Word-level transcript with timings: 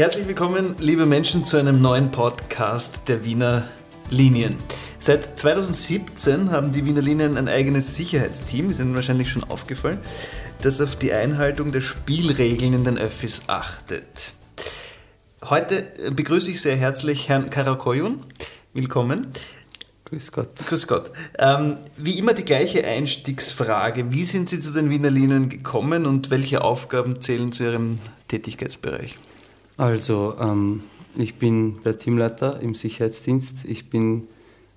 Herzlich 0.00 0.26
willkommen, 0.26 0.76
liebe 0.78 1.04
Menschen, 1.04 1.44
zu 1.44 1.58
einem 1.58 1.82
neuen 1.82 2.10
Podcast 2.10 3.00
der 3.06 3.22
Wiener 3.22 3.68
Linien. 4.08 4.56
Seit 4.98 5.38
2017 5.38 6.50
haben 6.50 6.72
die 6.72 6.86
Wiener 6.86 7.02
Linien 7.02 7.36
ein 7.36 7.48
eigenes 7.48 7.96
Sicherheitsteam, 7.96 8.70
ist 8.70 8.80
Ihnen 8.80 8.94
wahrscheinlich 8.94 9.30
schon 9.30 9.44
aufgefallen, 9.44 9.98
das 10.62 10.80
auf 10.80 10.96
die 10.96 11.12
Einhaltung 11.12 11.70
der 11.70 11.82
Spielregeln 11.82 12.72
in 12.72 12.84
den 12.84 12.96
Öffis 12.96 13.42
achtet. 13.46 14.32
Heute 15.44 15.92
begrüße 16.10 16.50
ich 16.50 16.62
sehr 16.62 16.76
herzlich 16.76 17.28
Herrn 17.28 17.50
Karakoyun. 17.50 18.20
Willkommen. 18.72 19.26
Grüß 20.06 20.32
Gott. 20.32 20.56
Grüß 20.66 20.86
Gott. 20.86 21.12
Ähm, 21.38 21.76
wie 21.98 22.18
immer 22.18 22.32
die 22.32 22.46
gleiche 22.46 22.86
Einstiegsfrage. 22.86 24.10
Wie 24.12 24.24
sind 24.24 24.48
Sie 24.48 24.60
zu 24.60 24.70
den 24.70 24.88
Wiener 24.88 25.10
Linien 25.10 25.50
gekommen 25.50 26.06
und 26.06 26.30
welche 26.30 26.62
Aufgaben 26.62 27.20
zählen 27.20 27.52
zu 27.52 27.64
Ihrem 27.64 27.98
Tätigkeitsbereich? 28.28 29.16
Also, 29.80 30.34
ähm, 30.38 30.82
ich 31.16 31.36
bin 31.36 31.80
der 31.86 31.96
Teamleiter 31.96 32.60
im 32.60 32.74
Sicherheitsdienst. 32.74 33.64
Ich 33.64 33.88
bin 33.88 34.28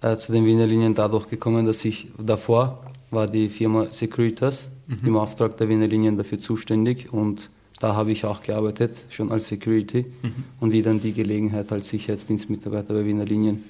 äh, 0.02 0.16
zu 0.16 0.32
den 0.32 0.46
Wiener 0.46 0.66
Linien 0.66 0.96
dadurch 0.96 1.28
gekommen, 1.28 1.66
dass 1.66 1.84
ich 1.84 2.08
davor 2.18 2.80
war 3.12 3.28
die 3.28 3.50
Firma 3.50 3.88
Securitas 3.92 4.72
mhm. 4.88 5.08
im 5.08 5.18
Auftrag 5.18 5.58
der 5.58 5.68
Wiener 5.68 5.88
Linien 5.88 6.18
dafür 6.18 6.40
zuständig 6.40 7.12
und 7.12 7.50
da 7.82 7.96
habe 7.96 8.14
ich 8.14 8.24
auch 8.24 8.42
gearbeitet, 8.42 9.06
schon 9.10 9.30
als 9.30 9.50
Security 9.50 10.06
mhm. 10.22 10.36
und 10.62 10.72
wie 10.72 10.82
dann 10.82 11.02
die 11.02 11.12
Gelegenheit 11.12 11.70
als 11.74 11.90
Sicherheitsdienstmitarbeiter 11.90 12.94
bei 12.94 13.06
Wiener 13.06 13.26
Linien 13.26 13.66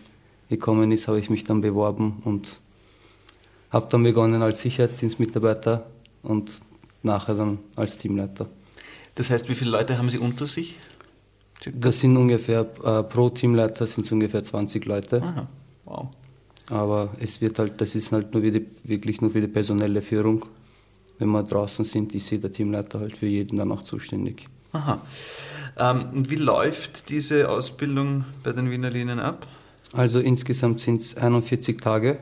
gekommen 0.49 0.91
ist, 0.91 1.08
habe 1.08 1.17
ich 1.17 1.31
mich 1.31 1.43
dann 1.43 1.61
beworben 1.61 2.21
und 2.25 2.59
habe 3.71 3.88
dann 3.89 4.03
begonnen 4.03 4.43
als 4.43 4.61
Sicherheitsdienstmitarbeiter 4.61 5.88
und 6.21 6.61
nachher 7.02 7.33
dann 7.33 7.58
als 7.75 7.97
Teamleiter. 7.97 8.47
Das 9.15 9.30
heißt, 9.30 9.49
wie 9.49 9.55
viele 9.55 9.71
Leute 9.71 9.97
haben 9.97 10.09
Sie 10.09 10.17
unter 10.17 10.47
sich? 10.47 10.77
Das 11.72 12.00
sind 12.00 12.17
ungefähr, 12.17 12.61
äh, 12.83 13.03
pro 13.03 13.30
Teamleiter 13.30 13.88
sind 13.88 14.06
es 14.06 14.11
ungefähr 14.11 14.44
20 14.44 14.86
Leute. 14.86 15.22
Aha, 15.22 15.47
wow. 15.86 16.08
Aber 16.70 17.09
es 17.20 17.42
wird 17.42 17.59
halt, 17.59 17.80
das 17.80 17.95
ist 17.95 18.11
halt 18.11 18.33
nur 18.33 18.42
die, 18.42 18.66
wirklich 18.83 19.22
nur 19.22 19.31
für 19.31 19.42
die 19.42 19.47
personelle 19.47 20.02
Führung. 20.02 20.45
Wenn 21.20 21.30
wir 21.30 21.44
draußen 21.44 21.86
sind, 21.86 22.14
ist 22.16 22.30
jeder 22.31 22.52
Teamleiter 22.52 23.00
halt 23.00 23.16
für 23.16 23.28
jeden 23.28 23.58
dann 23.58 23.72
auch 23.72 23.83
zuständig. 23.83 24.47
Aha. 24.72 25.02
Ähm, 25.78 26.05
und 26.14 26.30
wie 26.30 26.36
läuft 26.36 27.09
diese 27.09 27.50
Ausbildung 27.50 28.25
bei 28.44 28.52
den 28.52 28.70
Wiener 28.70 28.89
Linien 28.89 29.20
ab? 29.20 29.48
Also 29.94 30.20
insgesamt 30.20 30.80
sind 30.80 31.02
es 31.02 31.17
41 31.17 31.80
Tage. 31.80 32.20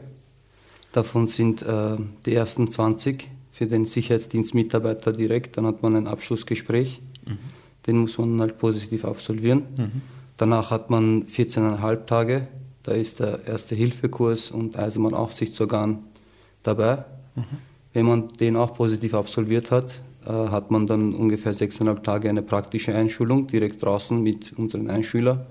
Davon 0.91 1.27
sind 1.27 1.61
äh, 1.61 1.95
die 2.25 2.33
ersten 2.33 2.69
20 2.69 3.29
für 3.51 3.67
den 3.67 3.85
Sicherheitsdienstmitarbeiter 3.85 5.13
direkt. 5.13 5.57
Dann 5.57 5.65
hat 5.65 5.81
man 5.81 5.95
ein 5.95 6.07
Abschlussgespräch. 6.07 7.01
Mhm. 7.25 7.37
Den 7.87 7.97
muss 7.97 8.17
man 8.17 8.39
halt 8.39 8.57
positiv 8.57 9.05
absolvieren. 9.05 9.63
Mhm. 9.77 10.01
Danach 10.37 10.71
hat 10.71 10.89
man 10.89 11.25
14,5 11.25 12.05
Tage. 12.05 12.47
Da 12.83 12.93
ist 12.93 13.19
der 13.19 13.45
erste 13.45 13.75
Hilfekurs 13.75 14.51
und 14.51 14.77
Eisenbahnaufsichtsorgan 14.77 15.99
dabei. 16.63 17.05
Mhm. 17.35 17.43
Wenn 17.93 18.05
man 18.05 18.27
den 18.39 18.55
auch 18.55 18.73
positiv 18.73 19.13
absolviert 19.13 19.71
hat, 19.71 20.01
äh, 20.25 20.31
hat 20.31 20.71
man 20.71 20.87
dann 20.87 21.13
ungefähr 21.13 21.53
6,5 21.53 22.03
Tage 22.03 22.29
eine 22.29 22.41
praktische 22.41 22.95
Einschulung 22.95 23.47
direkt 23.47 23.83
draußen 23.83 24.21
mit 24.21 24.53
unseren 24.57 24.89
Einschülern. 24.89 25.45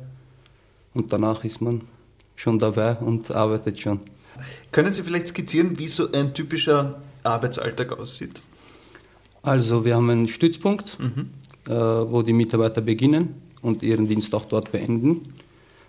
Und 0.94 1.12
danach 1.12 1.44
ist 1.44 1.60
man 1.60 1.82
schon 2.36 2.58
dabei 2.58 2.96
und 2.96 3.30
arbeitet 3.30 3.80
schon. 3.80 4.00
Können 4.72 4.92
Sie 4.92 5.02
vielleicht 5.02 5.28
skizzieren, 5.28 5.78
wie 5.78 5.88
so 5.88 6.10
ein 6.12 6.32
typischer 6.32 7.00
Arbeitsalltag 7.22 7.98
aussieht? 7.98 8.40
Also 9.42 9.84
wir 9.84 9.96
haben 9.96 10.10
einen 10.10 10.28
Stützpunkt, 10.28 10.98
mhm. 10.98 11.30
Äh, 11.68 11.72
wo 11.72 12.22
die 12.22 12.32
Mitarbeiter 12.32 12.80
beginnen 12.80 13.34
und 13.62 13.82
ihren 13.82 14.06
Dienst 14.08 14.34
auch 14.34 14.46
dort 14.46 14.72
beenden. 14.72 15.34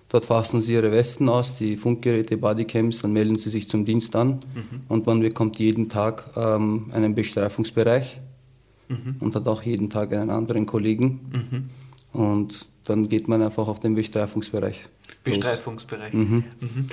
Dort 0.09 0.26
fassen 0.26 0.59
sie 0.59 0.74
ihre 0.74 0.92
Westen 0.92 1.30
aus, 1.30 1.56
die 1.56 1.78
Funkgeräte, 1.78 2.36
Bodycams, 2.36 3.02
dann 3.02 3.14
melden 3.14 3.38
sie 3.38 3.50
sich 3.50 3.70
zum 3.70 3.86
Dienst 3.86 4.14
an 4.16 4.42
mhm. 4.54 4.81
und 4.90 5.06
man 5.06 5.22
bekommt 5.22 5.58
jeden 5.58 5.88
Tag 5.88 6.26
ähm, 6.36 6.88
einen 6.92 7.16
Bestreifungsbereich 7.16 8.20
mhm. 8.90 9.16
und 9.22 9.36
hat 9.36 9.48
auch 9.48 9.64
jeden 9.64 9.90
Tag 9.90 10.12
einen 10.14 10.30
anderen 10.30 10.66
Kollegen. 10.66 11.70
Mhm. 12.12 12.20
Und 12.20 12.68
dann 12.84 13.08
geht 13.08 13.30
man 13.30 13.42
einfach 13.42 13.70
auf 13.70 13.80
den 13.80 13.96
Bestreifungsbereich. 13.96 14.84
Bestreifungsbereich. 15.24 16.14
Mhm. 16.14 16.44
Mhm. 16.60 16.88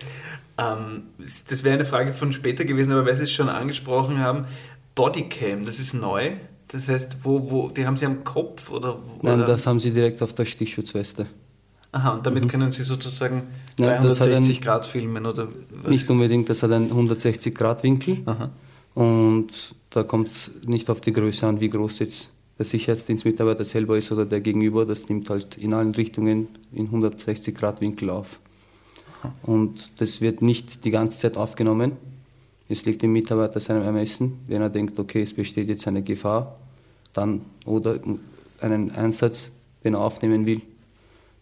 Ähm, 0.59 1.03
das 1.49 1.65
wäre 1.65 1.75
eine 1.75 1.85
Frage 1.85 2.13
von 2.13 2.33
später 2.33 2.65
gewesen, 2.65 2.93
aber 2.93 3.05
weil 3.05 3.17
Sie 3.17 3.25
es 3.25 3.33
schon 3.33 3.49
angesprochen 3.49 4.21
haben, 4.21 4.45
Bodycam, 4.95 5.65
das 5.65 5.79
ist 5.79 5.95
neu. 5.95 6.33
Das 6.69 6.89
heißt, 6.89 7.19
wo, 7.23 7.51
wo, 7.51 7.69
die 7.71 7.87
haben 7.87 7.97
Sie 7.97 8.07
am 8.07 8.25
Kopf 8.25 8.71
oder? 8.71 8.99
Nein, 9.23 9.41
das 9.41 9.67
haben 9.67 9.81
Sie 9.81 9.91
direkt 9.91 10.23
auf 10.23 10.35
der 10.35 10.45
Stichschutzweste. 10.45 11.27
Aha, 11.93 12.13
und 12.13 12.27
damit 12.27 12.45
mhm. 12.45 12.49
können 12.49 12.73
Sie 12.73 12.83
sozusagen 12.83 13.45
360 13.79 14.61
Grad 14.61 14.85
filmen 14.85 15.25
oder 15.25 15.49
was? 15.83 15.91
Nicht 15.91 16.11
unbedingt, 16.11 16.51
das 16.51 16.63
hat 16.63 16.71
einen 16.73 16.91
160 16.91 17.55
Grad 17.55 17.83
Winkel. 17.83 18.19
Aha. 18.27 18.51
Und 18.95 19.75
da 19.91 20.03
kommt 20.03 20.29
es 20.29 20.51
nicht 20.67 20.91
auf 20.91 21.01
die 21.01 21.13
Größe 21.13 21.47
an, 21.47 21.61
wie 21.61 21.71
groß 21.71 22.01
jetzt 22.01 22.33
der 22.59 22.67
Sicherheitsdienstmitarbeiter 22.67 23.65
selber 23.65 23.97
ist 23.97 24.11
oder 24.13 24.27
der 24.27 24.41
Gegenüber, 24.41 24.85
das 24.85 25.09
nimmt 25.09 25.31
halt 25.31 25.57
in 25.57 25.73
allen 25.73 25.95
Richtungen 25.95 26.49
in 26.73 26.87
160 26.87 27.55
Grad 27.55 27.81
Winkel 27.81 28.11
auf. 28.11 28.41
Und 29.43 30.01
das 30.01 30.21
wird 30.21 30.43
nicht 30.43 30.85
die 30.85 30.91
ganze 30.91 31.19
Zeit 31.19 31.37
aufgenommen. 31.37 31.93
Es 32.69 32.85
liegt 32.85 33.03
dem 33.03 33.13
Mitarbeiter 33.13 33.61
seinem 33.61 33.83
Ermessen, 33.83 34.41
wenn 34.47 34.61
er 34.61 34.69
denkt, 34.69 34.99
okay, 34.99 35.23
es 35.23 35.33
besteht 35.33 35.69
jetzt 35.69 35.89
eine 35.89 36.03
Gefahr, 36.03 36.57
dann 37.13 37.43
oder 37.65 37.99
einen 38.61 38.91
Einsatz, 38.91 39.53
den 39.85 39.95
er 39.95 40.01
aufnehmen 40.01 40.45
will, 40.45 40.61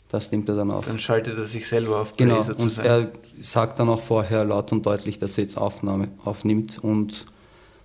das 0.08 0.30
nimmt 0.30 0.48
er 0.48 0.56
dann 0.56 0.70
auf. 0.70 0.86
Dann 0.86 1.00
schaltet 1.00 1.36
er 1.36 1.44
sich 1.44 1.66
selber 1.66 2.00
auf 2.00 2.16
genau, 2.16 2.40
sozusagen. 2.42 2.88
Und 2.88 2.94
er 2.94 3.12
sagt 3.42 3.78
dann 3.80 3.88
auch 3.88 4.00
vorher 4.00 4.44
laut 4.44 4.70
und 4.72 4.86
deutlich, 4.86 5.18
dass 5.18 5.36
er 5.36 5.44
jetzt 5.44 5.58
Aufnahme 5.58 6.08
aufnimmt. 6.24 6.78
Und, 6.80 7.26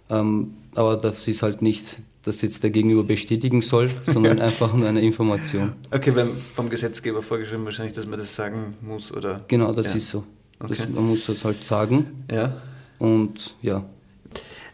ähm, 0.09 0.53
aber 0.75 0.97
das 0.97 1.28
ist 1.28 1.41
halt 1.41 1.62
nicht 1.62 2.02
das 2.23 2.41
jetzt 2.44 2.62
der 2.62 2.69
Gegenüber 2.69 3.03
bestätigen 3.03 3.63
soll, 3.63 3.90
sondern 4.06 4.40
einfach 4.41 4.73
nur 4.75 4.88
eine 4.88 5.02
Information. 5.02 5.73
Okay, 5.90 6.16
wenn 6.16 6.29
vom 6.35 6.69
Gesetzgeber 6.69 7.23
vorgeschrieben 7.23 7.66
wahrscheinlich, 7.66 7.96
dass 7.96 8.06
man 8.06 8.19
das 8.19 8.35
sagen 8.35 8.75
muss, 8.81 9.12
oder? 9.12 9.41
Genau, 9.47 9.73
das 9.73 9.88
ja. 9.91 9.97
ist 9.97 10.09
so. 10.09 10.23
Okay. 10.59 10.75
Das, 10.78 10.90
man 10.90 11.08
muss 11.08 11.25
das 11.25 11.44
halt 11.44 11.63
sagen. 11.63 12.23
Ja. 12.31 12.53
Und 13.01 13.56
ja. 13.63 13.84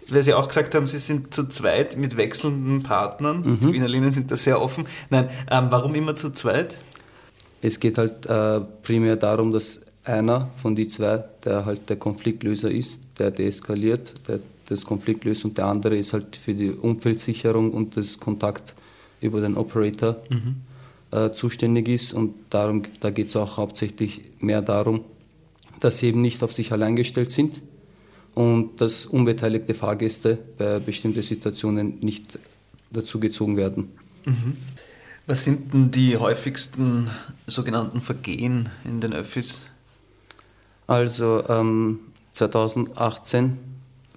Weil 0.10 0.22
Sie 0.22 0.34
auch 0.34 0.50
gesagt 0.50 0.76
haben, 0.76 0.86
Sie 0.86 1.00
sind 1.00 1.34
zu 1.34 1.48
zweit 1.48 1.96
mit 1.96 2.18
wechselnden 2.18 2.84
Partnern. 2.84 3.42
Mhm. 3.42 3.60
Die 3.62 3.74
Wiener 3.74 3.88
Linien 3.88 4.12
sind 4.12 4.30
da 4.32 4.36
sehr 4.36 4.62
offen. 4.62 4.86
Nein, 5.10 5.30
ähm, 5.50 5.68
warum 5.70 5.96
immer 5.96 6.14
zu 6.14 6.32
zweit? 6.32 6.78
Es 7.62 7.80
geht 7.80 7.98
halt 7.98 8.26
äh, 8.26 8.60
primär 8.84 9.16
darum, 9.16 9.54
dass 9.54 9.80
einer 10.04 10.50
von 10.62 10.76
die 10.76 10.88
zwei, 10.88 11.24
der 11.46 11.66
halt 11.66 11.90
der 11.90 11.96
Konfliktlöser 11.96 12.70
ist, 12.70 13.00
der 13.18 13.32
deeskaliert, 13.32 14.14
der 14.28 14.40
das 14.66 14.84
Konflikt 14.84 15.24
löst 15.24 15.46
und 15.46 15.58
der 15.58 15.66
andere 15.66 15.96
ist 15.96 16.12
halt 16.12 16.36
für 16.36 16.54
die 16.54 16.72
Umfeldsicherung 16.72 17.72
und 17.72 17.96
das 17.96 18.20
Kontakt 18.20 18.76
über 19.22 19.40
den 19.40 19.56
Operator 19.56 20.18
mhm. 20.30 20.56
äh, 21.12 21.32
zuständig 21.32 21.88
ist 21.88 22.12
und 22.12 22.34
darum, 22.50 22.84
da 23.00 23.10
geht 23.10 23.30
es 23.30 23.38
auch 23.38 23.56
hauptsächlich 23.56 24.22
mehr 24.40 24.62
darum, 24.62 25.06
dass 25.80 26.00
sie 26.00 26.08
eben 26.08 26.22
nicht 26.22 26.44
auf 26.44 26.52
sich 26.52 26.74
allein 26.74 26.98
gestellt 26.98 27.32
sind 27.32 27.62
und 28.38 28.80
dass 28.82 29.08
unbeteiligte 29.08 29.74
Fahrgäste 29.74 30.38
bei 30.60 30.78
bestimmten 30.78 31.24
Situationen 31.24 31.98
nicht 32.02 32.38
dazugezogen 32.92 33.58
werden. 33.58 33.92
Mhm. 34.26 34.56
Was 35.26 35.44
sind 35.44 35.74
denn 35.74 35.90
die 35.90 36.18
häufigsten 36.18 37.10
sogenannten 37.48 38.00
Vergehen 38.00 38.70
in 38.86 39.02
den 39.02 39.14
Öffis? 39.14 39.62
Also 40.86 41.44
ähm, 41.50 42.00
2018 42.34 43.58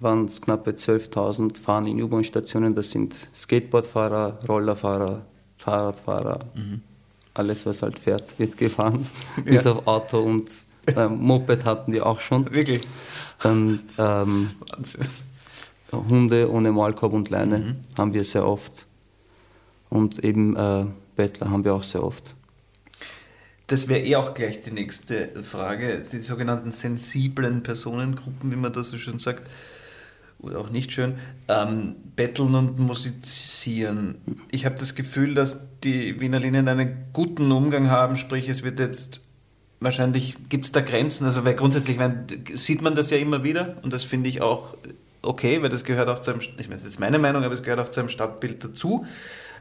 waren 0.01 0.27
es 0.27 0.43
knappe 0.43 0.73
12.000 0.73 1.59
Fahren 1.59 1.87
in 1.87 2.03
U-Bahn-Stationen. 2.03 2.75
Das 2.75 2.91
sind 2.91 3.15
Skateboardfahrer, 3.35 4.39
Rollerfahrer, 4.47 5.25
Fahrradfahrer, 5.57 6.41
mhm. 6.55 6.83
alles 7.33 7.65
was 7.65 7.81
halt 7.81 7.99
fährt, 7.99 8.39
wird 8.39 8.59
gefahren. 8.59 9.03
Ja. 9.39 9.45
Bis 9.45 9.67
auf 9.67 9.87
Auto 9.87 10.19
und 10.19 10.51
äh, 10.87 11.09
Moped 11.09 11.65
hatten 11.65 11.93
die 11.93 12.01
auch 12.01 12.21
schon. 12.21 12.53
Wirklich? 12.53 12.81
Dann 13.43 13.81
ähm, 13.99 14.51
Hunde 15.93 16.51
ohne 16.51 16.73
Maulkorb 16.73 17.13
und 17.13 17.31
Leine 17.31 17.59
mhm. 17.59 17.77
haben 17.99 18.13
wir 18.13 18.25
sehr 18.25 18.47
oft. 18.47 18.87
Und 19.89 20.23
eben 20.25 20.57
äh, 20.57 20.87
Bettler 21.17 21.51
haben 21.51 21.65
wir 21.65 21.75
auch 21.75 21.83
sehr 21.83 22.05
oft. 22.05 22.35
Das 23.67 23.89
wäre 23.89 24.01
eh 24.01 24.17
auch 24.17 24.35
gleich 24.35 24.61
die 24.63 24.73
nächste 24.73 25.29
Frage. 25.43 26.03
Die 26.13 26.21
sogenannten 26.21 26.73
sensiblen 26.73 27.63
Personengruppen, 27.63 28.51
wie 28.51 28.57
man 28.57 28.73
das 28.73 28.91
so 28.91 28.99
schön 28.99 29.19
sagt 29.19 29.49
oder 30.41 30.59
auch 30.59 30.71
nicht 30.71 30.93
schön, 30.93 31.15
ähm, 31.49 31.97
betteln 32.17 32.55
und 32.55 32.79
musizieren. 32.79 34.17
Ich 34.51 34.65
habe 34.65 34.75
das 34.77 34.95
Gefühl, 34.95 35.35
dass 35.35 35.61
die 35.85 36.21
Wiener 36.21 36.41
Linien 36.41 36.67
einen 36.67 37.11
guten 37.13 37.53
Umgang 37.53 37.91
haben, 37.91 38.17
sprich 38.17 38.49
es 38.49 38.63
wird 38.63 38.79
jetzt 38.81 39.21
wahrscheinlich, 39.81 40.37
gibt 40.49 40.67
es 40.67 40.73
da 40.73 40.81
Grenzen, 40.81 41.25
also 41.25 41.45
weil 41.45 41.55
grundsätzlich 41.55 41.99
wenn, 41.99 42.27
sieht 42.55 42.83
man 42.83 42.95
das 42.95 43.11
ja 43.11 43.17
immer 43.17 43.43
wieder 43.43 43.77
und 43.83 43.93
das 43.93 44.05
finde 44.05 44.29
ich 44.29 44.43
auch 44.43 44.75
okay, 45.23 45.63
weil 45.63 45.69
das 45.69 45.85
gehört 45.85 46.09
auch 46.09 46.21
zu 46.21 46.31
einem, 46.31 46.41
ich 46.41 46.69
meine, 46.69 46.81
das 46.81 46.89
ist 46.89 47.01
meine 47.01 47.19
Meinung, 47.19 47.45
aber 47.45 47.55
es 47.55 47.63
gehört 47.63 47.81
auch 47.81 47.91
zu 47.91 48.01
einem 48.01 48.09
Stadtbild 48.09 48.63
dazu. 48.63 49.05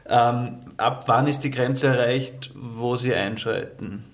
Ähm, 0.08 0.58
ab 0.76 1.04
wann 1.06 1.26
ist 1.26 1.40
die 1.40 1.50
Grenze 1.50 1.88
erreicht, 1.88 2.52
wo 2.54 2.96
Sie 2.96 3.14
einschreiten? 3.14 4.04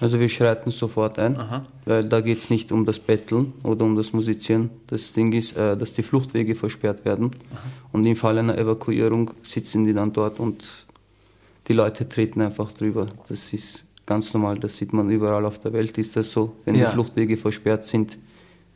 Also 0.00 0.18
wir 0.18 0.28
schreiten 0.28 0.70
sofort 0.72 1.18
ein, 1.20 1.36
Aha. 1.38 1.62
weil 1.84 2.08
da 2.08 2.20
geht 2.20 2.38
es 2.38 2.50
nicht 2.50 2.72
um 2.72 2.84
das 2.84 2.98
Betteln 2.98 3.54
oder 3.62 3.84
um 3.84 3.94
das 3.94 4.12
Musizieren. 4.12 4.70
Das 4.88 5.12
Ding 5.12 5.32
ist, 5.32 5.56
äh, 5.56 5.76
dass 5.76 5.92
die 5.92 6.02
Fluchtwege 6.02 6.54
versperrt 6.54 7.04
werden 7.04 7.30
Aha. 7.52 7.60
und 7.92 8.04
im 8.04 8.16
Fall 8.16 8.38
einer 8.38 8.58
Evakuierung 8.58 9.30
sitzen 9.42 9.84
die 9.84 9.94
dann 9.94 10.12
dort 10.12 10.40
und 10.40 10.86
die 11.68 11.72
Leute 11.72 12.08
treten 12.08 12.40
einfach 12.40 12.72
drüber. 12.72 13.06
Das 13.28 13.52
ist 13.52 13.84
ganz 14.06 14.34
normal, 14.34 14.58
das 14.58 14.76
sieht 14.76 14.92
man 14.92 15.10
überall 15.10 15.44
auf 15.44 15.58
der 15.58 15.72
Welt, 15.72 15.96
ist 15.98 16.16
das 16.16 16.30
so. 16.30 16.56
Wenn 16.64 16.74
ja. 16.74 16.86
die 16.86 16.92
Fluchtwege 16.92 17.36
versperrt 17.36 17.84
sind, 17.86 18.18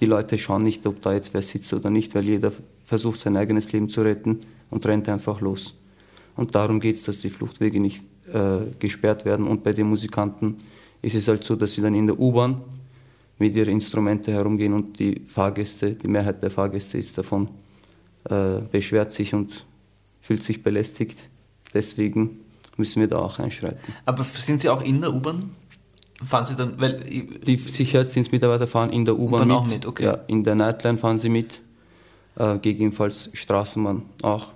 die 0.01 0.07
Leute 0.07 0.39
schauen 0.39 0.63
nicht, 0.63 0.87
ob 0.87 1.03
da 1.03 1.13
jetzt 1.13 1.35
wer 1.35 1.43
sitzt 1.43 1.73
oder 1.73 1.91
nicht, 1.91 2.15
weil 2.15 2.25
jeder 2.25 2.53
versucht 2.85 3.19
sein 3.19 3.37
eigenes 3.37 3.73
Leben 3.73 3.89
zu 3.89 4.03
retten 4.03 4.39
und 4.71 4.87
rennt 4.87 5.09
einfach 5.09 5.41
los. 5.41 5.75
Und 6.37 6.55
darum 6.55 6.81
geht 6.81 6.97
es, 6.97 7.03
dass 7.03 7.19
die 7.21 7.31
Fluchtwege 7.31 7.81
nicht 7.81 8.03
äh, 8.33 8.61
gesperrt 8.79 9.25
werden 9.25 9.47
und 9.47 9.63
bei 9.63 9.73
den 9.73 9.89
Musikanten 9.89 10.57
ist 11.03 11.15
es 11.15 11.29
halt 11.29 11.45
so, 11.45 11.57
dass 11.57 11.75
sie 11.75 11.83
dann 11.83 11.95
in 11.95 12.07
der 12.07 12.19
U-Bahn 12.19 12.61
mit 13.39 13.55
ihren 13.55 13.71
Instrumenten 13.71 14.33
herumgehen 14.33 14.73
und 14.73 14.99
die 14.99 15.23
Fahrgäste, 15.27 15.93
die 15.95 16.09
Mehrheit 16.09 16.43
der 16.43 16.51
Fahrgäste 16.51 16.99
ist 16.99 17.17
davon, 17.19 17.49
äh, 18.29 18.61
beschwert 18.71 19.13
sich 19.13 19.35
und 19.35 19.65
fühlt 20.21 20.43
sich 20.43 20.63
belästigt. 20.63 21.29
Deswegen 21.73 22.41
müssen 22.79 23.01
wir 23.01 23.09
da 23.09 23.19
auch 23.19 23.39
einschreiten. 23.39 23.79
Aber 24.05 24.23
sind 24.25 24.63
Sie 24.63 24.69
auch 24.69 24.83
in 24.83 25.01
der 25.01 25.13
U-Bahn? 25.13 25.51
Fahren 26.27 26.47
Sie 26.47 26.57
dann, 26.57 26.81
weil 26.81 26.95
die 26.95 27.57
Sicherheitsdienstmitarbeiter 27.57 28.67
fahren 28.67 28.91
in 28.91 29.05
der 29.05 29.19
U-Bahn 29.19 29.49
mit. 29.49 29.57
Auch 29.57 29.67
mit 29.67 29.87
okay. 29.87 30.05
Ja, 30.05 30.19
in 30.27 30.43
der 30.43 30.55
Nightline 30.55 30.99
fahren 30.99 31.19
sie 31.19 31.29
mit, 31.29 31.63
äh, 32.37 32.59
gegebenenfalls 32.59 33.31
Straßenbahn 33.33 34.03
auch. 34.23 34.53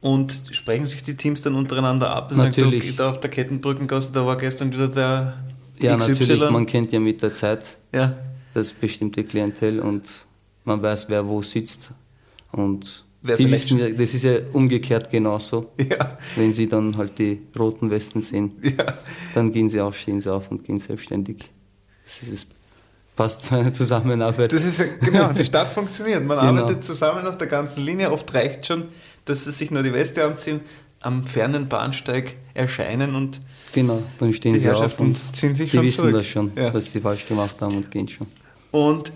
Und 0.00 0.42
sprechen 0.52 0.86
sich 0.86 1.02
die 1.02 1.16
Teams 1.16 1.42
dann 1.42 1.56
untereinander 1.56 2.14
ab? 2.14 2.32
Natürlich. 2.34 2.86
Sagt, 2.86 3.00
da 3.00 3.10
auf 3.10 3.20
der 3.20 3.30
Kettenbrückengasse, 3.30 4.12
da 4.12 4.24
war 4.24 4.36
gestern 4.36 4.72
wieder 4.72 4.88
der 4.88 5.34
ja, 5.80 5.96
XY. 5.96 6.12
natürlich, 6.12 6.50
man 6.50 6.66
kennt 6.66 6.92
ja 6.92 7.00
mit 7.00 7.22
der 7.22 7.32
Zeit 7.32 7.78
ja. 7.92 8.16
das 8.54 8.72
bestimmte 8.72 9.24
Klientel 9.24 9.80
und 9.80 10.26
man 10.64 10.82
weiß, 10.82 11.08
wer 11.08 11.26
wo 11.26 11.42
sitzt. 11.42 11.92
Und 12.52 13.04
die 13.22 13.50
wissen, 13.50 13.78
das 13.96 14.14
ist 14.14 14.24
ja 14.24 14.36
umgekehrt 14.52 15.10
genauso. 15.10 15.72
Ja. 15.78 16.16
Wenn 16.36 16.52
sie 16.52 16.68
dann 16.68 16.96
halt 16.96 17.18
die 17.18 17.40
roten 17.58 17.90
Westen 17.90 18.22
sehen, 18.22 18.52
ja. 18.62 18.84
dann 19.34 19.50
gehen 19.50 19.68
sie 19.68 19.80
auf, 19.80 19.98
stehen 19.98 20.20
sie 20.20 20.32
auf 20.32 20.50
und 20.50 20.64
gehen 20.64 20.78
selbstständig. 20.78 21.50
Das 22.04 22.22
ist, 22.28 22.48
passt 23.16 23.42
zu 23.42 23.56
einer 23.56 23.72
Zusammenarbeit. 23.72 24.52
Das 24.52 24.64
ist 24.64 25.00
genau, 25.00 25.32
die 25.32 25.44
Stadt 25.44 25.72
funktioniert. 25.72 26.24
Man 26.24 26.38
genau. 26.38 26.62
arbeitet 26.62 26.84
zusammen 26.84 27.26
auf 27.26 27.36
der 27.36 27.48
ganzen 27.48 27.84
Linie. 27.84 28.12
Oft 28.12 28.32
reicht 28.32 28.66
schon, 28.66 28.84
dass 29.24 29.44
sie 29.44 29.52
sich 29.52 29.70
nur 29.70 29.82
die 29.82 29.92
Weste 29.92 30.24
anziehen, 30.24 30.60
am 31.00 31.26
fernen 31.26 31.68
Bahnsteig 31.68 32.36
erscheinen 32.54 33.14
und 33.14 33.40
Genau, 33.72 34.02
dann 34.18 34.32
stehen 34.32 34.54
die 34.54 34.58
sie 34.58 34.70
auf 34.70 34.98
und 34.98 35.16
ziehen 35.36 35.54
sich 35.54 35.70
die 35.70 35.82
wissen 35.82 36.00
zurück. 36.00 36.14
das 36.14 36.26
schon, 36.26 36.50
ja. 36.56 36.72
was 36.72 36.90
sie 36.90 37.00
falsch 37.00 37.26
gemacht 37.26 37.60
haben 37.60 37.76
und 37.76 37.90
gehen 37.90 38.08
schon. 38.08 38.26
Und 38.70 39.12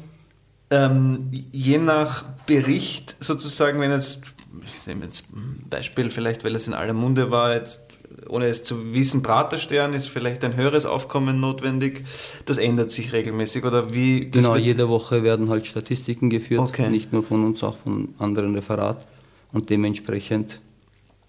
ähm, 0.73 1.29
je 1.53 1.79
nach 1.79 2.25
Bericht 2.47 3.17
sozusagen, 3.21 3.79
wenn 3.81 3.91
jetzt, 3.91 4.21
ich 4.65 4.87
nehme 4.87 5.05
jetzt 5.05 5.25
ein 5.33 5.67
Beispiel 5.69 6.11
vielleicht, 6.11 6.45
weil 6.45 6.57
es 6.57 6.67
in 6.67 6.73
aller 6.73 6.95
Munde 6.95 7.31
war, 7.31 7.55
jetzt, 7.55 7.83
ohne 8.29 8.47
es 8.47 8.65
zu 8.65 8.95
wissen, 8.95 9.23
Praterstern 9.23 9.93
ist 9.93 10.09
vielleicht 10.09 10.43
ein 10.45 10.57
höheres 10.57 10.87
Aufkommen 10.87 11.41
notwendig. 11.41 12.05
Das 12.47 12.57
ändert 12.57 12.91
sich 12.91 13.13
regelmäßig 13.13 13.65
oder 13.65 13.93
wie? 13.93 14.31
Genau, 14.31 14.57
jede 14.57 14.89
Woche 14.89 15.23
werden 15.23 15.51
halt 15.51 15.67
Statistiken 15.67 16.31
geführt, 16.31 16.61
okay. 16.61 16.89
nicht 16.89 17.13
nur 17.13 17.23
von 17.23 17.45
uns, 17.45 17.63
auch 17.63 17.77
von 17.77 18.15
anderen 18.19 18.55
Referat 18.55 19.07
und 19.53 19.69
dementsprechend 19.69 20.61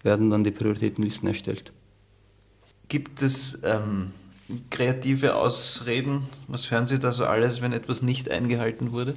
werden 0.02 0.30
dann 0.30 0.42
die 0.42 0.52
Prioritätenlisten 0.52 1.28
erstellt. 1.28 1.72
Gibt 2.88 3.22
es 3.22 3.60
ähm, 3.62 4.12
kreative 4.70 5.36
Ausreden? 5.36 6.22
Was 6.48 6.70
hören 6.70 6.86
Sie 6.86 6.98
da 6.98 7.12
so 7.12 7.24
alles, 7.24 7.62
wenn 7.62 7.72
etwas 7.72 8.02
nicht 8.02 8.30
eingehalten 8.30 8.92
wurde? 8.92 9.14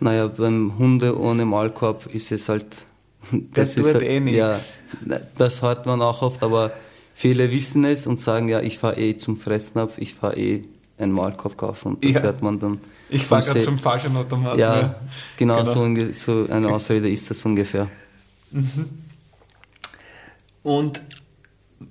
Naja, 0.00 0.26
beim 0.26 0.78
Hunde 0.78 1.18
ohne 1.18 1.46
Maulkorb 1.46 2.06
ist 2.06 2.32
es 2.32 2.48
halt. 2.48 2.86
Das, 3.30 3.74
das 3.74 3.76
ist 3.76 3.94
halt, 3.94 4.04
eh 4.04 4.20
nichts. 4.20 4.76
Ja, 5.08 5.18
das 5.36 5.62
hört 5.62 5.86
man 5.86 6.00
auch 6.00 6.22
oft, 6.22 6.42
aber 6.42 6.72
viele 7.14 7.50
wissen 7.50 7.84
es 7.84 8.06
und 8.06 8.20
sagen, 8.20 8.48
ja, 8.48 8.60
ich 8.60 8.78
fahre 8.78 9.00
eh 9.00 9.16
zum 9.16 9.36
Fressnapf, 9.36 9.98
ich 9.98 10.14
fahre 10.14 10.36
eh 10.36 10.64
einen 10.98 11.12
Maulkorb 11.12 11.56
kaufen. 11.56 11.94
Und 11.94 12.04
das 12.04 12.12
ja. 12.12 12.22
hört 12.22 12.42
man 12.42 12.58
dann. 12.58 12.78
Ich 13.08 13.24
fahre 13.24 13.44
gerade 13.44 13.60
zum 13.60 13.78
falschen 13.78 14.16
Automaten. 14.16 14.58
Ja, 14.58 14.80
ja. 14.80 14.94
Genau, 15.36 15.62
genau. 15.62 15.64
So, 15.64 16.12
so 16.12 16.46
eine 16.50 16.68
Ausrede 16.68 17.08
ist 17.10 17.28
das 17.30 17.44
ungefähr. 17.44 17.88
Mhm. 18.50 18.88
Und 20.62 21.02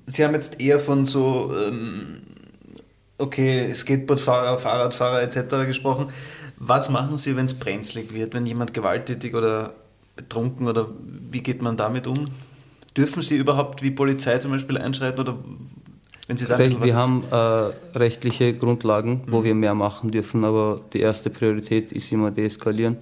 Sie 0.08 0.24
haben 0.24 0.34
jetzt 0.34 0.60
eher 0.60 0.80
von 0.80 1.06
so, 1.06 1.52
ähm, 1.56 2.22
okay, 3.18 3.74
Skateboardfahrer, 3.74 4.58
Fahrradfahrer 4.58 5.22
etc. 5.22 5.68
gesprochen. 5.68 6.10
Was 6.58 6.90
machen 6.90 7.18
Sie, 7.18 7.36
wenn 7.36 7.46
es 7.46 7.54
brenzlig 7.54 8.14
wird, 8.14 8.34
wenn 8.34 8.46
jemand 8.46 8.74
gewalttätig 8.74 9.36
oder 9.36 9.74
betrunken 10.16 10.68
oder 10.68 10.88
wie 11.30 11.42
geht 11.42 11.62
man 11.62 11.78
damit 11.78 12.08
um? 12.08 12.28
Dürfen 12.96 13.22
Sie 13.22 13.36
überhaupt 13.36 13.82
wie 13.82 13.92
Polizei 13.92 14.38
zum 14.38 14.52
Beispiel 14.52 14.78
einschreiten 14.78 15.20
oder 15.20 15.38
wenn 16.28 16.38
Sie 16.38 16.46
da 16.46 16.56
Recht, 16.56 16.82
Wir 16.82 16.96
haben 16.96 17.24
äh, 17.30 17.98
rechtliche 17.98 18.54
Grundlagen, 18.54 19.22
wo 19.28 19.42
mhm. 19.42 19.44
wir 19.44 19.56
mehr 19.56 19.76
machen 19.76 20.12
dürfen, 20.12 20.44
aber 20.44 20.82
die 20.94 21.02
erste 21.02 21.30
Priorität 21.30 21.92
ist 21.92 22.12
immer 22.12 22.32
deeskalieren. 22.32 22.98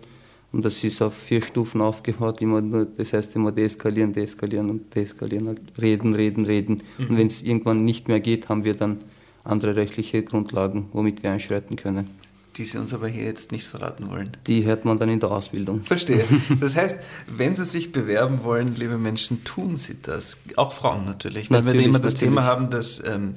Und 0.54 0.64
das 0.64 0.84
ist 0.84 1.02
auf 1.02 1.16
vier 1.16 1.42
Stufen 1.42 1.82
aufgebaut. 1.82 2.40
Immer 2.40 2.62
nur, 2.62 2.86
das 2.86 3.12
heißt 3.12 3.36
immer 3.36 3.52
deeskalieren, 3.52 4.14
deeskalieren 4.14 4.70
und 4.70 4.96
deeskalieren. 4.96 5.48
Halt 5.48 5.62
reden, 5.82 6.14
reden, 6.14 6.46
reden. 6.46 6.84
Mhm. 7.00 7.10
Und 7.10 7.18
wenn 7.18 7.28
es 7.28 7.42
irgendwann 7.42 7.84
nicht 7.84 8.08
mehr 8.08 8.20
geht, 8.20 8.50
haben 8.50 8.64
wir 8.64 8.76
dann 8.76 9.00
andere 9.44 9.76
rechtliche 9.76 10.24
Grundlagen, 10.24 10.90
womit 10.94 11.24
wir 11.24 11.32
einschreiten 11.32 11.76
können. 11.76 12.08
Die 12.56 12.66
Sie 12.66 12.78
uns 12.78 12.94
aber 12.94 13.08
hier 13.08 13.24
jetzt 13.24 13.52
nicht 13.52 13.66
verraten 13.66 14.12
wollen. 14.12 14.30
Die 14.46 14.64
hört 14.64 14.86
man 14.86 15.00
dann 15.00 15.10
in 15.10 15.20
der 15.20 15.32
Ausbildung. 15.32 15.82
Verstehe. 15.84 16.24
Das 16.60 16.76
heißt, 16.76 17.00
wenn 17.36 17.56
Sie 17.56 17.66
sich 17.66 17.92
bewerben 17.92 18.44
wollen, 18.44 18.76
liebe 18.76 19.00
Menschen, 19.00 19.44
tun 19.44 19.78
Sie 19.78 19.96
das. 20.04 20.38
Auch 20.56 20.72
Frauen 20.72 21.06
natürlich. 21.06 21.50
Weil 21.50 21.62
natürlich, 21.62 21.80
wir 21.80 21.90
immer 21.90 22.00
das 22.00 22.14
natürlich. 22.14 22.30
Thema 22.30 22.44
haben, 22.44 22.70
dass, 22.70 23.04
ähm, 23.04 23.36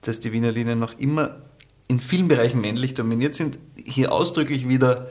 dass 0.00 0.18
die 0.18 0.32
Wiener 0.32 0.50
Linien 0.50 0.80
noch 0.80 0.98
immer 0.98 1.36
in 1.86 2.00
vielen 2.00 2.26
Bereichen 2.26 2.60
männlich 2.60 2.94
dominiert 2.94 3.36
sind. 3.36 3.60
Hier 3.76 4.10
ausdrücklich 4.10 4.68
wieder 4.68 5.06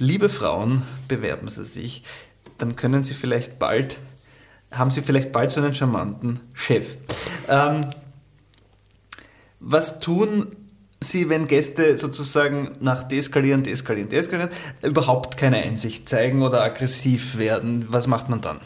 Liebe 0.00 0.28
Frauen, 0.28 0.82
bewerben 1.08 1.48
Sie 1.48 1.64
sich, 1.64 2.04
dann 2.56 2.76
können 2.76 3.02
Sie 3.02 3.14
vielleicht 3.14 3.58
bald, 3.58 3.98
haben 4.70 4.92
Sie 4.92 5.02
vielleicht 5.02 5.32
bald 5.32 5.50
so 5.50 5.60
einen 5.60 5.74
charmanten 5.74 6.38
Chef. 6.54 6.96
Ähm, 7.48 7.86
was 9.58 9.98
tun 9.98 10.46
Sie, 11.00 11.28
wenn 11.28 11.48
Gäste 11.48 11.98
sozusagen 11.98 12.70
nach 12.78 13.02
deeskalieren, 13.02 13.64
deeskalieren, 13.64 14.08
deeskalieren, 14.08 14.50
überhaupt 14.84 15.36
keine 15.36 15.56
Einsicht 15.56 16.08
zeigen 16.08 16.42
oder 16.42 16.62
aggressiv 16.62 17.36
werden? 17.36 17.86
Was 17.88 18.06
macht 18.06 18.28
man 18.28 18.40
dann? 18.40 18.60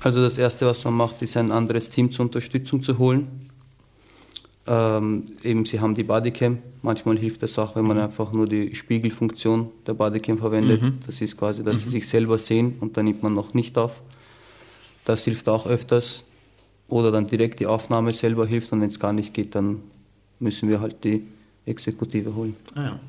Also 0.00 0.24
das 0.24 0.38
Erste, 0.38 0.66
was 0.66 0.82
man 0.84 0.94
macht, 0.94 1.22
ist 1.22 1.36
ein 1.36 1.52
anderes 1.52 1.88
Team 1.88 2.10
zur 2.10 2.24
Unterstützung 2.24 2.82
zu 2.82 2.98
holen. 2.98 3.43
Ähm, 4.66 5.24
eben, 5.42 5.64
sie 5.64 5.80
haben 5.80 5.94
die 5.94 6.04
Bodycam. 6.04 6.58
Manchmal 6.82 7.18
hilft 7.18 7.42
es 7.42 7.58
auch, 7.58 7.76
wenn 7.76 7.84
man 7.84 7.98
mhm. 7.98 8.04
einfach 8.04 8.32
nur 8.32 8.48
die 8.48 8.74
Spiegelfunktion 8.74 9.70
der 9.86 9.94
Bodycam 9.94 10.38
verwendet. 10.38 10.82
Mhm. 10.82 10.98
Das 11.06 11.20
ist 11.20 11.36
quasi, 11.36 11.62
dass 11.62 11.76
mhm. 11.76 11.80
sie 11.80 11.88
sich 11.90 12.08
selber 12.08 12.38
sehen 12.38 12.76
und 12.80 12.96
dann 12.96 13.04
nimmt 13.04 13.22
man 13.22 13.34
noch 13.34 13.54
nicht 13.54 13.76
auf. 13.76 14.02
Das 15.04 15.24
hilft 15.24 15.48
auch 15.48 15.66
öfters. 15.66 16.24
Oder 16.88 17.10
dann 17.10 17.26
direkt 17.26 17.60
die 17.60 17.66
Aufnahme 17.66 18.12
selber 18.12 18.46
hilft 18.46 18.72
und 18.72 18.80
wenn 18.80 18.88
es 18.88 19.00
gar 19.00 19.12
nicht 19.12 19.32
geht, 19.34 19.54
dann 19.54 19.80
müssen 20.38 20.68
wir 20.68 20.80
halt 20.80 21.02
die 21.04 21.26
Exekutive 21.66 22.34
holen. 22.34 22.56
Ah 22.74 22.82
ja. 22.82 23.00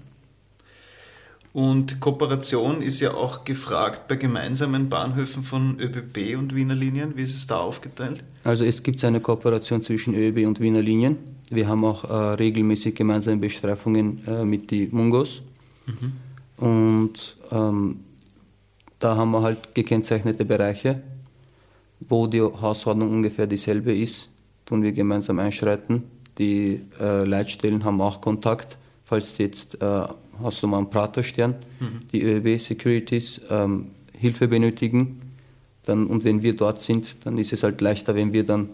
Und 1.56 2.02
Kooperation 2.02 2.82
ist 2.82 3.00
ja 3.00 3.14
auch 3.14 3.46
gefragt 3.46 4.10
bei 4.10 4.18
gemeinsamen 4.18 4.90
Bahnhöfen 4.90 5.42
von 5.42 5.80
ÖBB 5.80 6.38
und 6.38 6.54
Wiener 6.54 6.76
Linien. 6.76 7.16
Wie 7.16 7.24
ist 7.24 7.38
es 7.38 7.48
da 7.48 7.60
aufgeteilt? 7.60 8.26
Also 8.44 8.66
es 8.66 8.84
gibt 8.84 9.02
eine 9.06 9.22
Kooperation 9.22 9.82
zwischen 9.82 10.16
ÖBB 10.16 10.46
und 10.48 10.60
Wiener 10.60 10.82
Linien. 10.82 11.35
Wir 11.52 11.68
haben 11.68 11.86
auch 11.86 12.04
äh, 12.04 12.14
regelmäßig 12.36 12.96
gemeinsame 12.96 13.38
Bestreifungen 13.38 14.26
äh, 14.26 14.44
mit 14.46 14.72
den 14.72 14.90
Mungos. 14.96 15.44
Mhm. 15.86 16.66
Und 16.66 17.38
ähm, 17.52 18.00
da 19.00 19.16
haben 19.16 19.32
wir 19.32 19.42
halt 19.42 19.76
gekennzeichnete 19.76 20.46
Bereiche, 20.46 21.02
wo 22.08 22.28
die 22.28 22.42
Hausordnung 22.42 23.12
ungefähr 23.12 23.46
dieselbe 23.46 23.96
ist, 23.96 24.30
tun 24.66 24.82
wir 24.82 24.92
gemeinsam 24.92 25.40
einschreiten. 25.40 26.04
Die 26.38 26.82
äh, 27.00 27.24
Leitstellen 27.24 27.84
haben 27.84 28.02
auch 28.02 28.22
Kontakt, 28.22 28.78
falls 29.04 29.38
jetzt 29.38 29.82
äh, 29.82 30.04
hast 30.42 30.64
du 30.64 30.68
mal 30.68 30.80
einen 30.80 30.90
Praterstern, 30.90 31.56
mhm. 31.80 32.02
die 32.12 32.24
ÖEB 32.24 32.60
Securities 32.60 33.42
ähm, 33.50 33.92
Hilfe 34.14 34.48
benötigen. 34.48 35.22
Dann, 35.86 36.08
und 36.08 36.24
wenn 36.24 36.42
wir 36.42 36.56
dort 36.56 36.82
sind, 36.82 37.18
dann 37.26 37.38
ist 37.38 37.54
es 37.54 37.64
halt 37.64 37.80
leichter, 37.82 38.16
wenn 38.16 38.34
wir 38.34 38.46
dann 38.46 38.70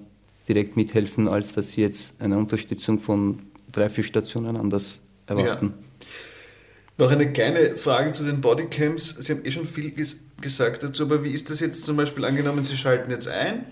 direkt 0.54 0.76
mithelfen, 0.76 1.28
als 1.28 1.54
dass 1.54 1.72
sie 1.72 1.82
jetzt 1.82 2.22
eine 2.22 2.38
Unterstützung 2.38 3.00
von 3.00 3.40
drei, 3.72 3.90
vier 3.90 4.04
Stationen 4.04 4.58
anders 4.58 5.00
erwarten. 5.28 5.74
Ja. 5.78 7.06
Noch 7.06 7.12
eine 7.12 7.32
kleine 7.32 7.78
Frage 7.78 8.12
zu 8.12 8.24
den 8.24 8.42
Bodycams. 8.42 9.16
Sie 9.20 9.32
haben 9.32 9.46
eh 9.46 9.52
schon 9.52 9.66
viel 9.66 9.92
ges 9.92 10.18
gesagt 10.42 10.84
dazu, 10.84 11.04
aber 11.04 11.24
wie 11.24 11.30
ist 11.30 11.52
das 11.52 11.60
jetzt 11.60 11.86
zum 11.86 11.98
Beispiel 11.98 12.26
angenommen, 12.26 12.64
Sie 12.64 12.76
schalten 12.76 13.12
jetzt 13.12 13.28
ein 13.28 13.64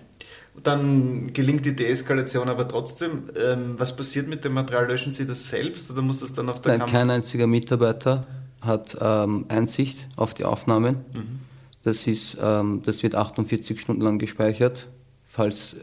Dann 0.61 1.33
gelingt 1.33 1.65
die 1.65 1.75
Deeskalation 1.75 2.47
aber 2.47 2.67
trotzdem. 2.67 3.23
Ähm, 3.35 3.75
was 3.77 3.95
passiert 3.95 4.27
mit 4.27 4.45
dem 4.45 4.53
Material? 4.53 4.87
Löschen 4.87 5.11
Sie 5.11 5.25
das 5.25 5.49
selbst 5.49 5.89
oder 5.89 6.03
muss 6.03 6.19
das 6.19 6.31
dann 6.33 6.47
auf 6.47 6.61
der 6.61 6.73
Nein, 6.73 6.79
Kamera? 6.81 6.97
kein 6.99 7.09
einziger 7.09 7.47
Mitarbeiter 7.47 8.21
hat 8.61 8.95
ähm, 9.01 9.45
Einsicht 9.47 10.09
auf 10.15 10.35
die 10.35 10.45
Aufnahmen. 10.45 10.97
Mhm. 11.13 11.39
Das, 11.83 12.05
ist, 12.07 12.37
ähm, 12.41 12.81
das 12.85 13.03
wird 13.03 13.15
48 13.15 13.79
Stunden 13.79 14.01
lang 14.01 14.19
gespeichert. 14.19 14.89
Falls 15.25 15.75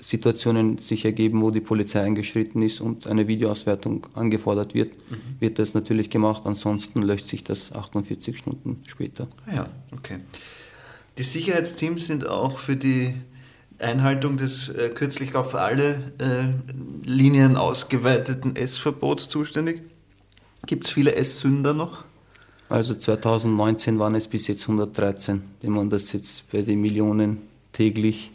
Situationen 0.00 0.78
sich 0.78 1.04
ergeben, 1.04 1.42
wo 1.42 1.50
die 1.50 1.60
Polizei 1.60 2.00
eingeschritten 2.02 2.62
ist 2.62 2.80
und 2.80 3.06
eine 3.06 3.28
Videoauswertung 3.28 4.06
angefordert 4.14 4.74
wird, 4.74 4.90
Mhm. 5.10 5.16
wird 5.40 5.58
das 5.58 5.74
natürlich 5.74 6.10
gemacht. 6.10 6.42
Ansonsten 6.46 7.02
löscht 7.02 7.26
sich 7.26 7.44
das 7.44 7.72
48 7.72 8.36
Stunden 8.38 8.80
später. 8.86 9.28
Ah 9.46 9.54
Ja, 9.54 9.68
okay. 9.92 10.18
Die 11.18 11.22
Sicherheitsteams 11.22 12.06
sind 12.06 12.26
auch 12.26 12.58
für 12.58 12.76
die 12.76 13.14
Einhaltung 13.78 14.36
des 14.36 14.68
äh, 14.70 14.90
kürzlich 14.94 15.34
auf 15.34 15.54
alle 15.54 15.94
äh, 16.18 17.04
Linien 17.04 17.56
ausgeweiteten 17.56 18.56
Essverbots 18.56 19.28
zuständig. 19.28 19.80
Gibt 20.66 20.84
es 20.84 20.90
viele 20.90 21.14
Esssünder 21.14 21.72
noch? 21.74 22.04
Also 22.68 22.94
2019 22.94 23.98
waren 23.98 24.14
es 24.14 24.28
bis 24.28 24.46
jetzt 24.46 24.62
113, 24.62 25.42
wenn 25.62 25.72
man 25.72 25.90
das 25.90 26.12
jetzt 26.12 26.50
bei 26.52 26.62
den 26.62 26.80
Millionen 26.80 27.38
täglich 27.72 28.30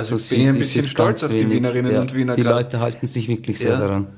Also 0.00 0.18
so 0.18 0.34
bin 0.34 0.42
ich 0.44 0.48
ein 0.48 0.58
bisschen 0.58 0.82
stolz 0.82 1.22
auf 1.24 1.30
die 1.30 1.40
wenig. 1.40 1.56
Wienerinnen 1.56 1.92
Ja, 1.92 2.00
und 2.00 2.14
Wiener. 2.14 2.34
Die. 2.36 2.42
Leute 2.42 2.80
halten 2.80 3.06
sich 3.06 3.28
wirklich 3.28 3.58
sehr 3.58 3.72
Ja. 3.72 3.78
daran. 3.78 4.08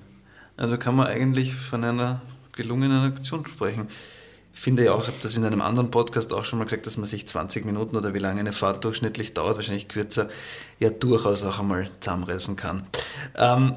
Also 0.56 0.76
kann 0.78 0.94
man 0.94 1.06
eigentlich 1.08 1.54
von 1.54 1.82
einer 1.84 2.20
gelungenen 2.52 3.04
Aktion 3.12 3.46
sprechen. 3.46 3.88
Ich 4.54 4.60
finde 4.60 4.84
ja 4.84 4.92
auch, 4.92 5.00
ich 5.02 5.06
habe 5.08 5.16
das 5.22 5.36
in 5.36 5.44
einem 5.44 5.62
anderen 5.62 5.90
Podcast 5.90 6.32
auch 6.32 6.44
schon 6.44 6.58
mal 6.58 6.66
gesagt, 6.66 6.86
dass 6.86 6.98
man 6.98 7.06
sich 7.06 7.26
20 7.26 7.64
Minuten 7.64 7.96
oder 7.96 8.12
wie 8.14 8.18
lange 8.18 8.40
eine 8.40 8.52
Fahrt 8.52 8.84
durchschnittlich 8.84 9.32
dauert, 9.34 9.56
wahrscheinlich 9.56 9.88
kürzer, 9.88 10.28
ja 10.78 10.90
durchaus 10.90 11.42
auch 11.42 11.58
einmal 11.58 11.88
zusammenreißen 12.00 12.54
kann. 12.56 12.82
Ähm, 13.36 13.74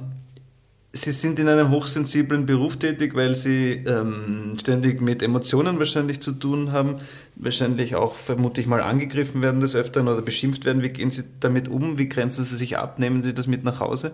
Sie 0.97 1.11
sind 1.11 1.39
in 1.39 1.49
einem 1.49 1.71
hochsensiblen 1.71 2.45
Beruf 2.45 2.77
tätig, 2.77 3.15
weil 3.15 3.35
Sie 3.35 3.83
ähm, 3.85 4.53
ständig 4.57 5.01
mit 5.01 5.21
Emotionen 5.21 5.77
wahrscheinlich 5.77 6.21
zu 6.21 6.31
tun 6.31 6.71
haben, 6.71 6.95
wahrscheinlich 7.35 7.95
auch 7.95 8.15
vermute 8.15 8.61
ich 8.61 8.67
mal 8.67 8.79
angegriffen 8.79 9.41
werden 9.41 9.59
des 9.59 9.75
Öfteren 9.75 10.07
oder 10.07 10.21
beschimpft 10.21 10.63
werden. 10.63 10.83
Wie 10.83 10.89
gehen 10.89 11.11
Sie 11.11 11.23
damit 11.41 11.67
um? 11.67 11.97
Wie 11.97 12.07
grenzen 12.07 12.45
Sie 12.45 12.55
sich 12.55 12.77
ab? 12.77 12.97
Nehmen 12.97 13.23
Sie 13.23 13.33
das 13.33 13.45
mit 13.45 13.65
nach 13.65 13.81
Hause? 13.81 14.13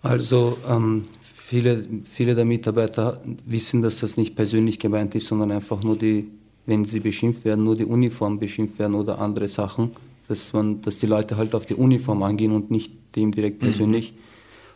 Also 0.00 0.56
ähm, 0.68 1.02
viele, 1.22 1.84
viele 2.08 2.36
der 2.36 2.44
Mitarbeiter 2.44 3.20
wissen, 3.44 3.82
dass 3.82 3.98
das 3.98 4.16
nicht 4.16 4.36
persönlich 4.36 4.78
gemeint 4.78 5.16
ist, 5.16 5.26
sondern 5.26 5.50
einfach 5.50 5.82
nur 5.82 5.98
die, 5.98 6.30
wenn 6.66 6.84
sie 6.84 7.00
beschimpft 7.00 7.44
werden, 7.44 7.64
nur 7.64 7.76
die 7.76 7.84
Uniform 7.84 8.38
beschimpft 8.38 8.78
werden 8.78 8.94
oder 8.94 9.18
andere 9.18 9.48
Sachen, 9.48 9.90
dass, 10.28 10.52
man, 10.52 10.82
dass 10.82 10.98
die 10.98 11.06
Leute 11.06 11.36
halt 11.36 11.52
auf 11.52 11.66
die 11.66 11.74
Uniform 11.74 12.22
angehen 12.22 12.52
und 12.52 12.70
nicht 12.70 12.92
dem 13.16 13.32
direkt 13.32 13.58
persönlich. 13.58 14.14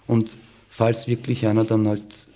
Und 0.08 0.36
falls 0.68 1.06
wirklich 1.08 1.46
einer 1.46 1.64
dann 1.64 1.88
halt 1.88 2.28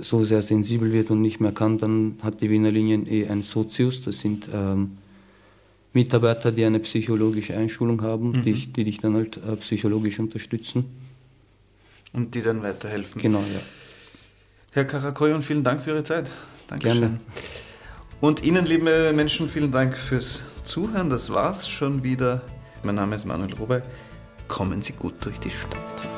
so 0.00 0.24
sehr 0.24 0.42
sensibel 0.42 0.92
wird 0.92 1.10
und 1.10 1.20
nicht 1.20 1.40
mehr 1.40 1.52
kann, 1.52 1.78
dann 1.78 2.16
hat 2.22 2.40
die 2.40 2.50
Wiener 2.50 2.70
Linien 2.72 3.06
eh 3.06 3.28
ein 3.28 3.42
Sozius, 3.42 4.02
das 4.02 4.18
sind 4.20 4.48
ähm, 4.52 4.98
Mitarbeiter, 5.92 6.50
die 6.50 6.64
eine 6.64 6.80
psychologische 6.80 7.56
Einschulung 7.56 8.02
haben, 8.02 8.42
die, 8.42 8.50
ich- 8.50 8.72
die 8.72 8.82
dich 8.84 8.98
dann 8.98 9.14
halt 9.14 9.36
äh, 9.36 9.54
psychologisch 9.56 10.18
unterstützen. 10.18 10.84
Und 12.12 12.34
die 12.34 12.42
dann 12.42 12.62
weiterhelfen. 12.62 13.20
Genau, 13.22 13.38
ja. 13.40 13.60
Herr 14.72 14.84
Karakoyon, 14.84 15.42
vielen 15.42 15.62
Dank 15.62 15.82
für 15.82 15.90
Ihre 15.90 16.02
Zeit. 16.02 16.28
Dankeschön. 16.68 17.00
Gerne. 17.00 17.20
Und 18.20 18.42
Ihnen, 18.42 18.64
liebe 18.66 19.12
Menschen, 19.14 19.48
vielen 19.48 19.70
Dank 19.70 19.96
fürs 19.96 20.42
Zuhören. 20.64 21.10
Das 21.10 21.30
war's 21.30 21.68
schon 21.68 22.02
wieder. 22.02 22.42
Mein 22.82 22.94
Name 22.96 23.14
ist 23.16 23.24
Manuel 23.24 23.52
Robey. 23.54 23.80
Kommen 24.48 24.82
Sie 24.82 24.94
gut 24.94 25.14
durch 25.24 25.38
die 25.38 25.50
Stadt. 25.50 26.13